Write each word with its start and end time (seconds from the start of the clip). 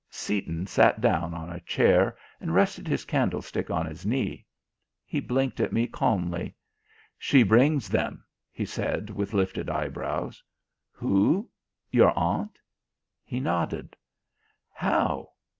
Seaton 0.09 0.65
sat 0.65 0.99
down 0.99 1.35
on 1.35 1.51
a 1.51 1.59
chair 1.59 2.17
and 2.39 2.55
rested 2.55 2.87
his 2.87 3.05
candlestick 3.05 3.69
on 3.69 3.85
his 3.85 4.03
knee. 4.03 4.47
He 5.05 5.19
blinked 5.19 5.59
at 5.59 5.71
me 5.71 5.85
calmly. 5.85 6.55
"She 7.19 7.43
brings 7.43 7.87
them," 7.87 8.23
he 8.51 8.65
said, 8.65 9.11
with 9.11 9.35
lifted 9.35 9.69
eyebrows. 9.69 10.41
"Who? 10.93 11.51
Your 11.91 12.17
aunt?" 12.17 12.57
He 13.23 13.39
nodded. 13.39 13.95
"How?" 14.73 15.33